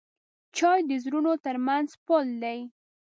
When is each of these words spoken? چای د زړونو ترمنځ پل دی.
چای 0.57 0.79
د 0.89 0.91
زړونو 1.03 1.31
ترمنځ 1.45 1.89
پل 2.05 2.27
دی. 2.43 2.59